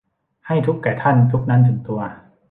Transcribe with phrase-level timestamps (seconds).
[0.47, 2.01] ให้ทุกข์แก่ท่าน ทุกข์นั้นถึงตัว